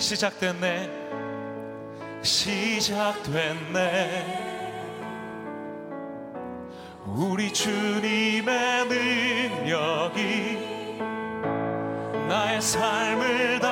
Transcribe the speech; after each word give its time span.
시작됐네. 0.00 0.90
시작됐네. 2.22 3.80
우리 7.06 7.52
주님의 7.52 8.86
능력이 8.86 10.58
나의 12.28 12.60
삶을 12.62 13.60
다 13.60 13.69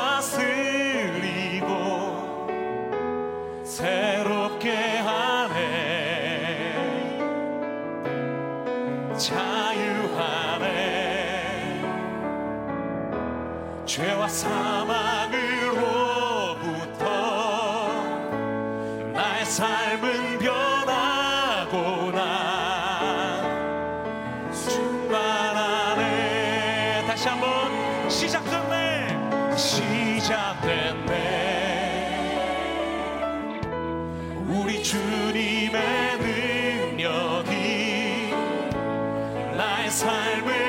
삶을 39.98 40.67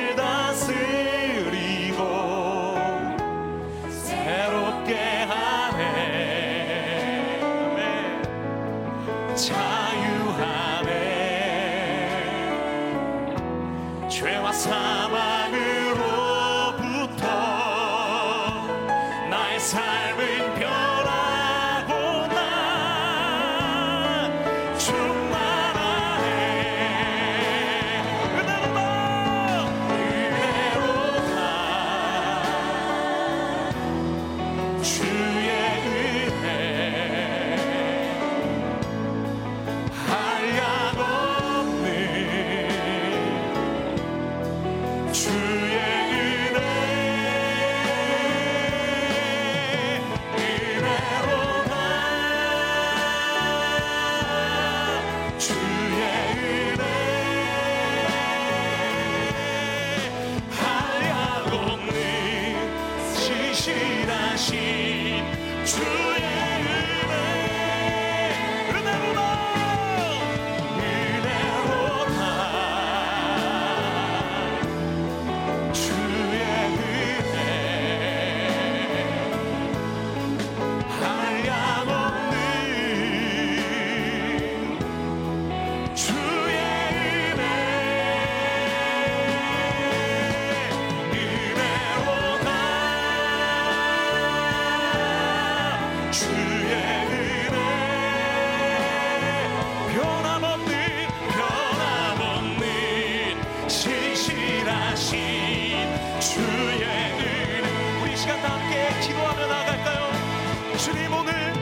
우리 108.01 108.15
시간 108.15 108.39
다 108.43 108.53
함께 108.53 108.89
기도하며 109.01 109.47
나아갈까요? 109.47 110.77
주님 110.77 111.11
오늘 111.11 111.53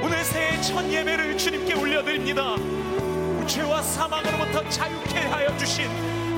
오늘 0.00 0.24
새해 0.24 0.60
첫 0.60 0.88
예배를 0.88 1.36
주님께 1.36 1.74
올려드립니다. 1.74 2.54
죄와 3.46 3.82
사망으로부터 3.82 4.68
자유케 4.68 5.18
하여 5.18 5.56
주신 5.56 5.88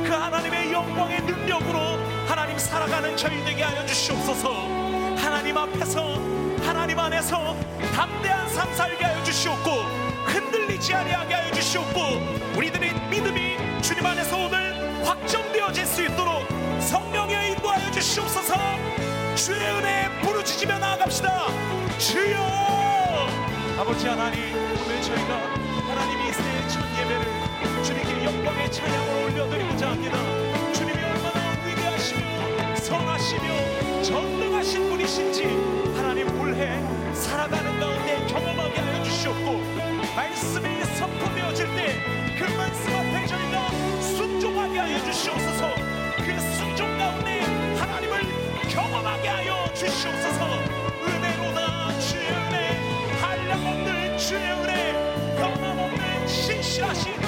그 0.05 0.11
하나님의 0.11 0.73
영광의 0.73 1.21
능력으로 1.21 1.99
하나님 2.27 2.57
살아가는 2.57 3.15
저희 3.15 3.45
되게 3.45 3.63
하여 3.63 3.85
주시옵소서. 3.85 4.51
하나님 5.19 5.59
앞에서 5.59 6.15
하나님 6.65 6.99
안에서 6.99 7.55
담대한 7.95 8.49
삶 8.49 8.75
살게 8.75 9.05
하여 9.05 9.23
주시옵고 9.23 9.71
흔들리지 10.25 10.95
아니하게 10.95 11.35
하여 11.35 11.53
주시옵고 11.53 12.01
우리들의 12.57 12.95
믿음이 13.11 13.83
주님 13.83 14.07
안에서 14.07 14.39
오늘 14.39 15.07
확정되어질 15.07 15.85
수 15.85 16.03
있도록 16.05 16.54
성령의 16.85 17.53
인도하여 17.53 17.91
주시옵소서. 17.91 18.55
주의 19.35 19.59
은혜에 19.59 20.21
부르짖으며 20.23 20.79
나아갑시다. 20.79 21.47
주여! 21.99 22.37
아버지 23.79 24.07
하나님 24.07 24.55
오늘 24.55 25.03
저희가 25.03 25.35
하나님이 25.89 26.33
새해 26.33 26.69
첫 26.69 26.83
예배를 27.01 27.83
주님께 27.83 28.25
영광의 28.25 28.71
찬양을 28.71 29.25
올려드리고자 29.25 29.91
합니다. 29.91 30.17
주님이 30.73 31.03
얼마나 31.03 31.65
위대하시며 31.67 32.77
선하시며 32.77 34.03
전능하신 34.03 34.91
분이신지 34.91 35.45
하나님 35.97 36.41
올해 36.41 36.81
살아가는 37.15 37.81
가운데 37.81 38.27
경험하게 38.29 38.81
하여 38.81 39.03
주시옵고 39.03 39.61
말씀이 40.15 40.85
선포되어질 40.85 41.67
때그 41.75 42.53
말씀 42.57 42.94
신 56.93 57.24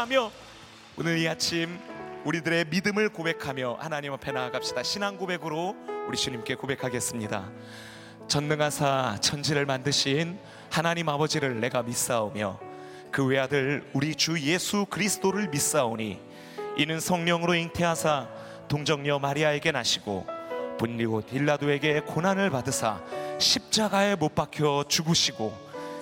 신뢰하며 0.00 0.30
오늘 0.96 1.18
이 1.18 1.28
아침 1.28 1.78
우리들의 2.24 2.66
믿음을 2.70 3.10
고백하며 3.10 3.78
하나님 3.80 4.12
앞에 4.12 4.32
나아갑시다. 4.32 4.82
신앙 4.82 5.16
고백으로 5.16 5.76
우리 6.08 6.16
주님께 6.16 6.54
고백하겠습니다. 6.54 7.50
전능하사 8.26 9.18
천지를 9.20 9.66
만드신 9.66 10.38
하나님 10.70 11.08
아버지를 11.08 11.60
내가 11.60 11.82
믿사오며 11.82 12.58
그 13.10 13.26
외아들 13.26 13.88
우리 13.92 14.14
주 14.14 14.40
예수 14.40 14.86
그리스도를 14.86 15.48
믿사오니 15.48 16.18
이는 16.76 17.00
성령으로 17.00 17.54
잉태하사 17.54 18.28
동정녀 18.68 19.18
마리아에게 19.18 19.72
나시고 19.72 20.26
분리고 20.78 21.26
딜라도에게 21.26 22.00
고난을 22.00 22.50
받으사 22.50 23.02
십자가에 23.38 24.14
못 24.14 24.34
박혀 24.34 24.84
죽으시고 24.88 25.69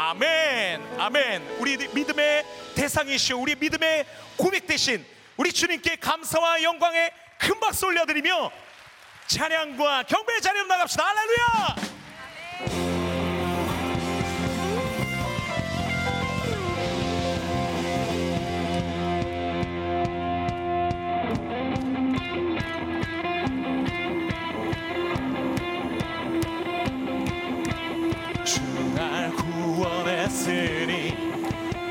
아멘 0.00 0.80
아멘. 0.96 1.56
우리 1.58 1.76
믿음의 1.76 2.44
대상이시오 2.76 3.40
우리 3.40 3.56
믿음의 3.56 4.06
고백 4.36 4.64
대신 4.68 5.04
우리 5.36 5.52
주님께 5.52 5.96
감사와 5.96 6.62
영광의 6.62 7.10
큰 7.36 7.58
박수 7.58 7.86
올려드리며 7.86 8.52
찬양과 9.26 10.04
경배 10.04 10.40
자리로 10.40 10.66
나갑시다. 10.66 11.04
할렐루야! 11.04 11.98
주날 12.68 12.87
구원했으니 30.68 31.16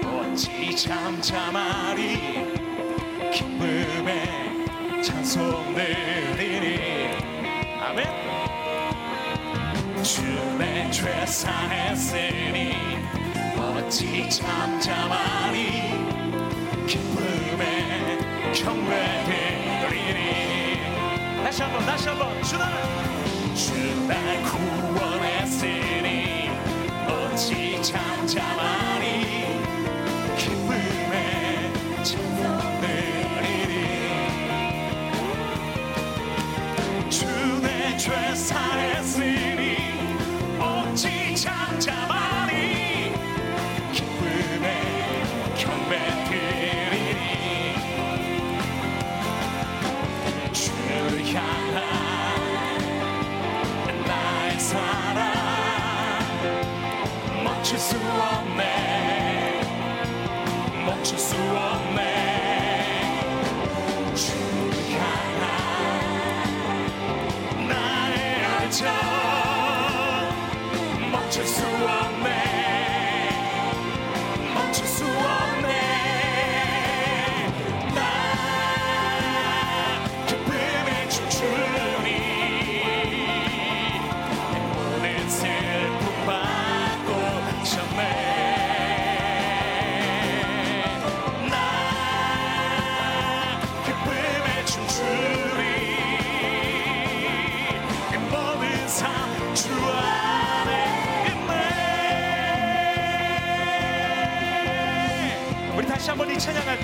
어찌 0.05 0.75
잠잠하리? 0.75 2.45
기쁨에 3.33 5.01
찬송 5.01 5.73
드리니. 5.73 7.17
아멘. 7.81 8.05
주내 10.03 10.91
죄 10.91 11.25
사했으니 11.25 12.75
어찌 13.57 14.29
잠잠하리? 14.29 15.91
기쁨에 16.85 18.19
경배 18.53 19.23
드리니. 19.89 20.77
다시 21.43 21.63
한번 21.63 21.85
다시 21.85 22.09
한번 22.09 22.43
주날 22.43 22.71
주날 23.55 24.43
구원했 24.43 25.36
잠잠 28.37 28.86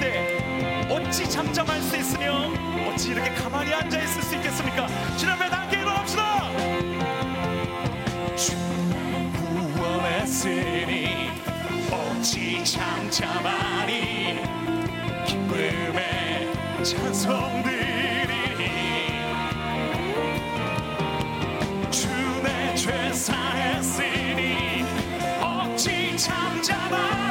때 0.03 0.85
어찌 0.89 1.29
잠잠할 1.29 1.81
수 1.81 1.95
있으며 1.95 2.51
어찌 2.87 3.11
이렇게 3.11 3.33
가만히 3.35 3.73
앉아 3.73 4.01
있을 4.01 4.21
수 4.21 4.35
있겠습니까? 4.35 4.87
주님 5.17 5.33
앞에 5.33 5.45
함께 5.45 5.79
일어납시다. 5.79 6.51
주 8.35 8.53
구원했으니 9.77 11.29
어찌 11.89 12.63
잠잠하니 12.65 14.41
기쁨에 15.25 16.51
찬송드리니 16.83 18.23
주내 21.89 22.75
죄 22.75 23.13
사했으니 23.13 24.83
어찌 25.41 26.17
잠잠하니 26.17 27.22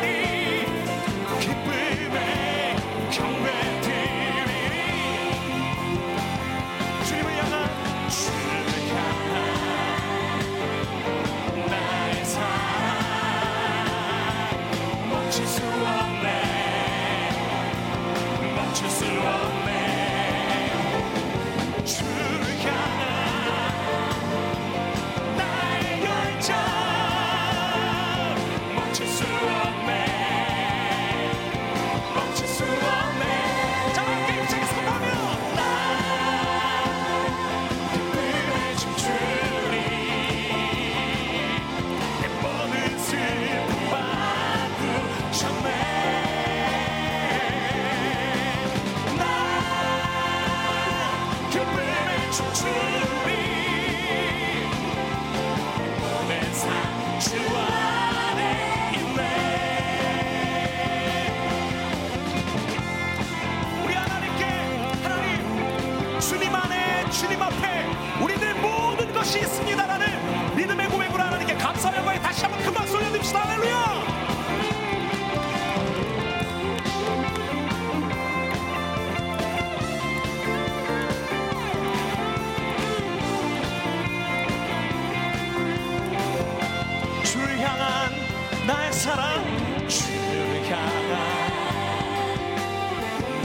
사랑 89.02 89.42
주를 89.88 90.70
향한 90.70 91.18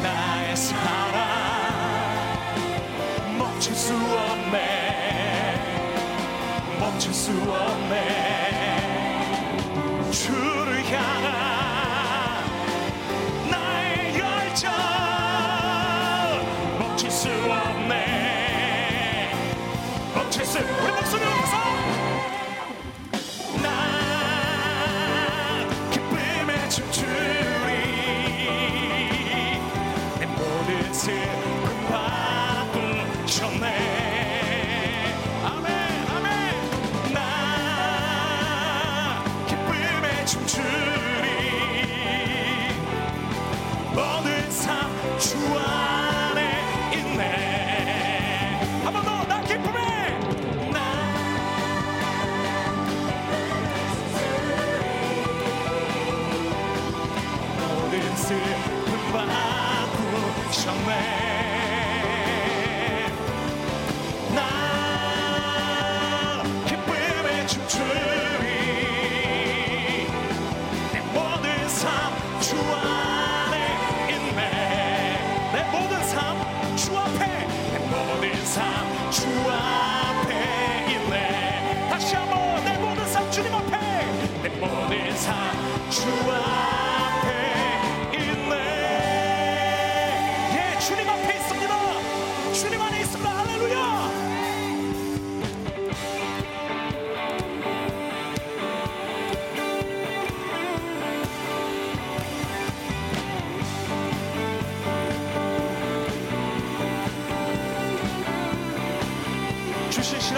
나의 0.03 0.55
사랑. 0.55 1.17
멈출 3.39 3.73
수 3.73 3.95
없네. 3.95 5.55
멈출 6.79 7.11
수 7.11 7.31
없네. 7.31 7.95
주를 10.11 10.85
향한 10.91 12.45
나의 13.49 14.19
열정. 14.19 14.71
멈출 16.77 17.09
수 17.09 17.29
없네. 17.29 19.31
멈출 20.13 20.45
수 20.45 20.59
우리 20.59 20.91
목소리 20.91 21.25
올 21.25 21.36
모든 43.97 44.51
삶주 44.51 45.76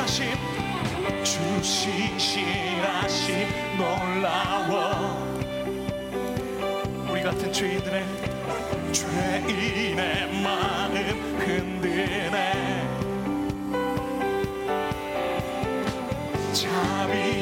하심 0.10 0.26
주 1.24 1.40
신실하심 1.62 3.48
놀라워. 3.78 5.38
우리 7.08 7.22
같은 7.22 7.54
죄인들의 7.54 8.04
죄인의 8.92 10.42
마음 10.42 10.96
흔드네. 11.38 12.90
자비 16.54 17.39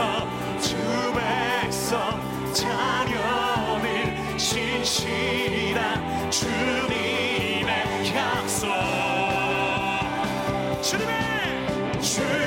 기억하소서 0.00 0.26
주 0.60 0.76
백성 1.12 2.20
자녀들 2.52 4.38
신실한 4.38 6.30
주님의 6.30 8.14
약속. 8.14 8.68
주님의 10.82 12.00
주 12.00 12.39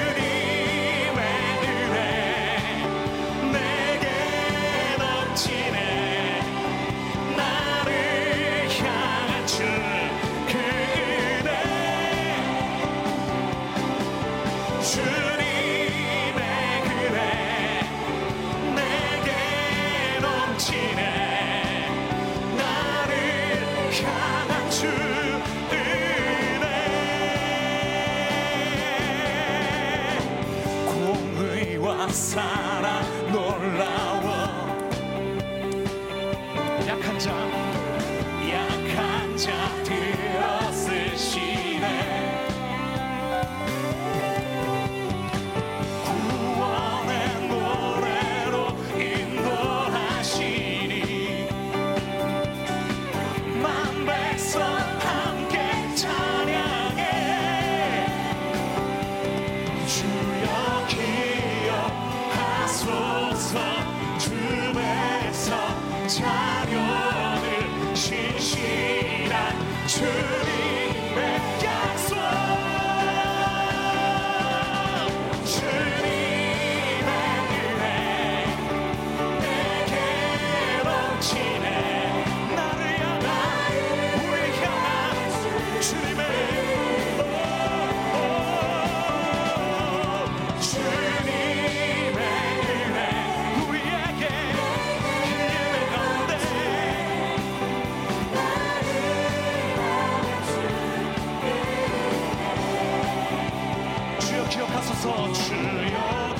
기억하소서. 104.53 105.33
주여 105.33 106.35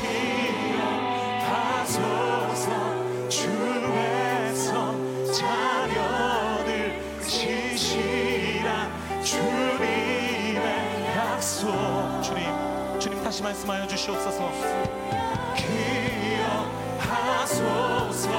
기억하소서. 1.41 3.27
주에서 3.27 4.95
자녀들 5.33 6.69
시시한 7.23 8.91
주님의 9.23 11.07
약속. 11.17 12.21
주님 12.21 12.45
주님 12.99 13.23
다시 13.23 13.41
말씀하여 13.41 13.87
주시옵소서. 13.87 14.51
기억하소서. 16.99 18.29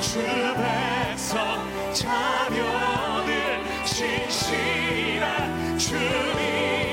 주 0.00 0.20
백성 0.54 1.38
자녀들 1.94 3.64
신실한 3.86 5.78
주님 5.78 6.83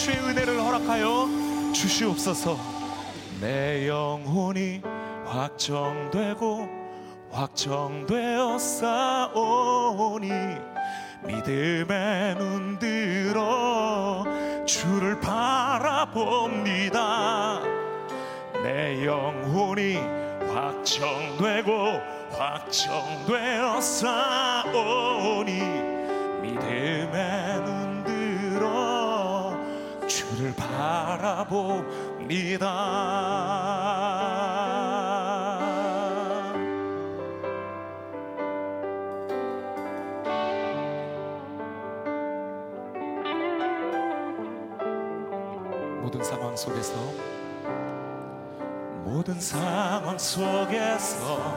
주의 0.00 0.18
은혜를 0.18 0.58
허락하여 0.58 1.28
주시옵소서. 1.74 2.56
내 3.38 3.86
영혼이 3.86 4.80
확정되고 5.26 6.66
확정되어 7.30 8.58
싸오니 8.58 10.30
믿음에 11.26 12.34
눈들어 12.38 14.24
주를 14.64 15.20
바라봅니다. 15.20 16.40
내 18.62 19.04
영혼이 19.04 19.98
확정되고 20.50 22.00
확정되어 22.38 23.82
싸오니 23.82 25.89
믿음에 26.80 27.50
주를 30.08 30.54
바라봅니다. 30.56 31.50
모든 46.00 46.24
상황 46.24 46.56
속에서 46.56 46.94
모든 49.04 49.38
상황 49.38 50.18
속에서 50.18 51.54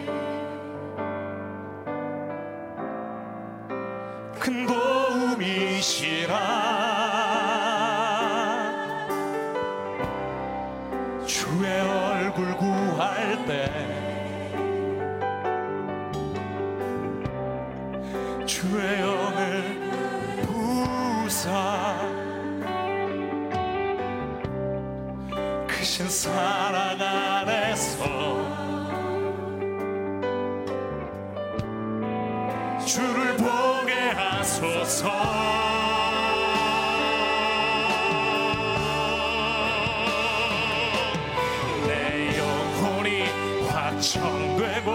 확정되고 44.00 44.92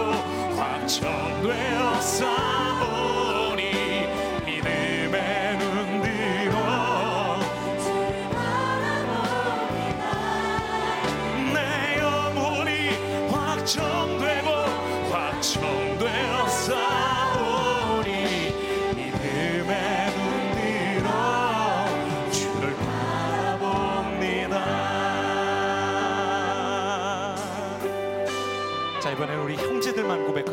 확정되어. 0.57 2.01
싸 2.01 2.54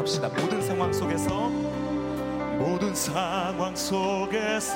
고백합시다. 0.03 0.29
모든 0.29 0.61
상황 0.63 0.93
속에서 0.93 1.49
모든 2.59 2.95
상황 2.95 3.75
속에서 3.75 4.75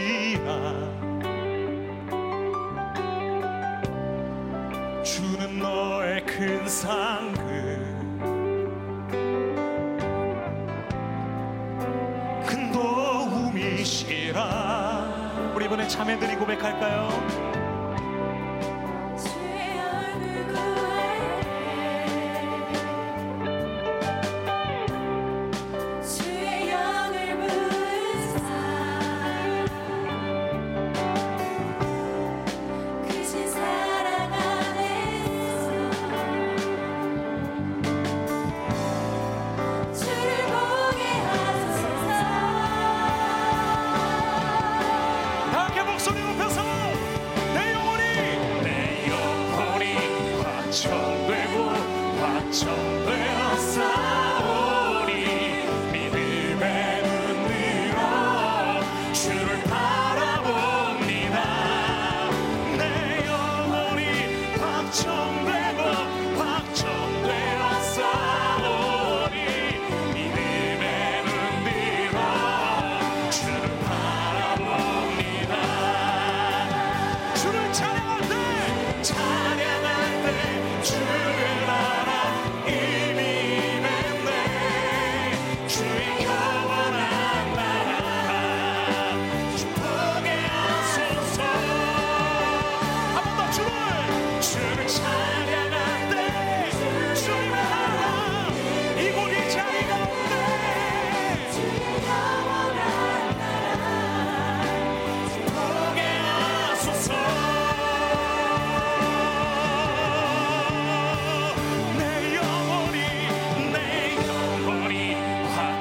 주는 5.03 5.59
너의 5.59 6.25
큰 6.25 6.69
상급 6.69 7.43
큰 12.47 12.71
도움이시라 12.73 14.37
우리 15.55 15.65
이번에 15.65 15.89
자매들이 15.89 16.37
고백할까요? 16.37 17.46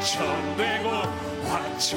화청되고 0.06 0.90
화청되었사오. 1.50 1.96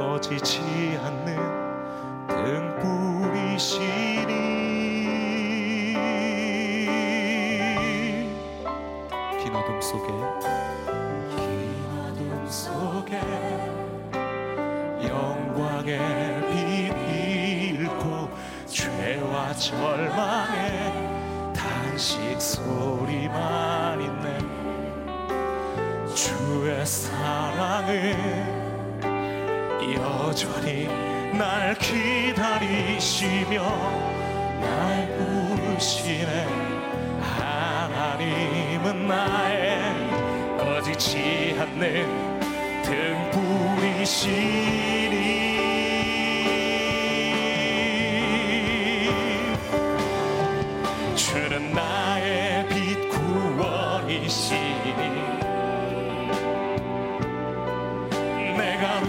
꺼지지 0.00 0.98
않는 1.04 1.36
등불이시니 2.26 3.84
긴 9.38 9.54
어둠 9.54 9.78
속에 9.82 10.06
긴 11.36 11.44
어둠 12.00 12.46
속에 12.48 13.20
영광의 15.06 15.98
빛 16.48 16.56
잃고 17.76 18.30
죄와 18.68 19.52
절망의 19.52 20.64
단식 21.54 22.40
소리만 22.40 24.00
있네. 24.00 24.38
주의 26.14 26.86
사랑을 26.86 28.59
여전히 29.94 30.86
날 31.36 31.74
기다리시며 31.74 33.62
날 34.60 35.08
부르시네. 35.16 36.46
하나님은 37.20 39.06
나의 39.08 39.80
꺼지지 40.58 41.56
않는 41.58 42.40
등불이시니. 42.82 44.30
주는 51.16 51.72
나의 51.72 52.68
빛 52.68 53.08
구원이시니. 53.10 54.70
주가 58.80 59.00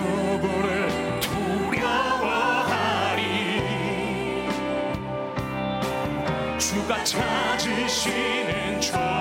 찾으시는 7.03 8.81
종 8.81 9.20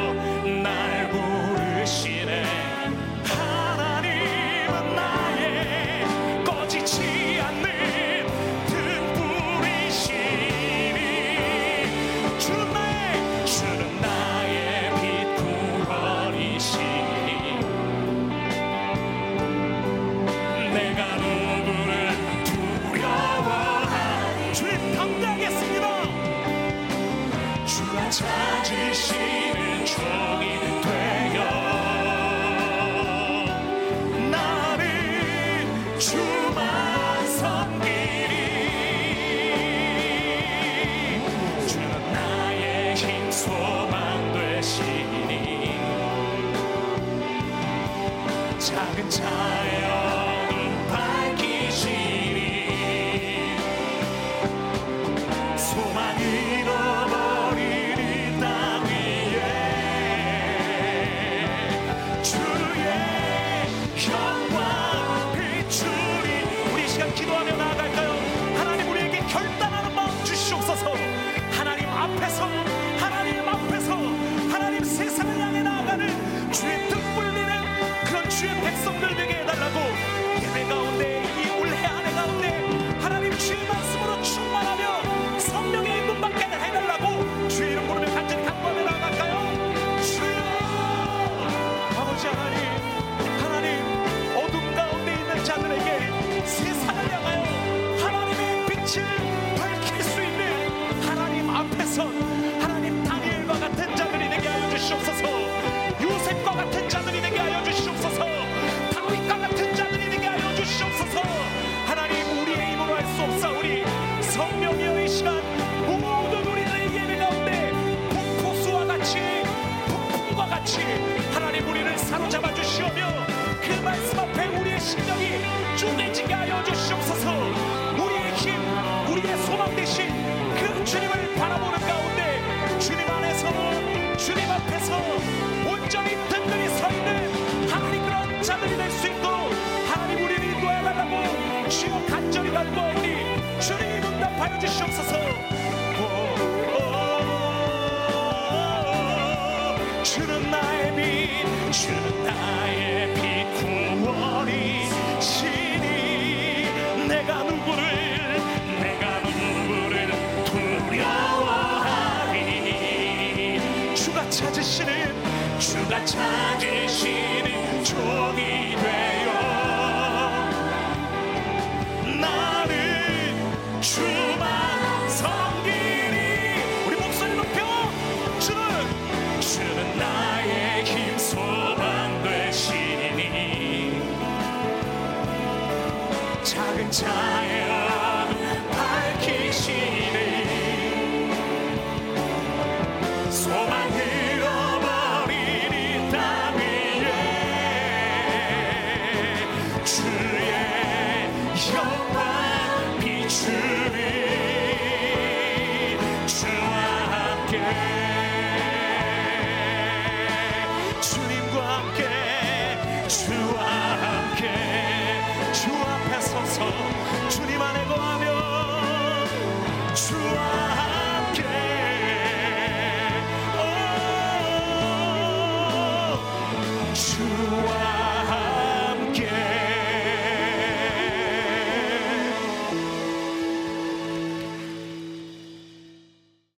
time. 186.91 187.30